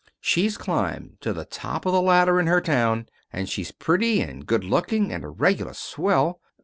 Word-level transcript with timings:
She's 0.19 0.57
climbed 0.57 1.17
to 1.21 1.31
the 1.31 1.45
top 1.45 1.85
of 1.85 1.93
the 1.93 2.01
ladder 2.01 2.39
in 2.39 2.47
her 2.47 2.59
town. 2.59 3.05
And 3.31 3.47
she's 3.47 3.69
pretty, 3.71 4.19
and 4.21 4.49
young 4.49 4.61
looking, 4.61 5.13
and 5.13 5.23
a 5.23 5.27
regular 5.29 5.75
swell. 5.75 6.39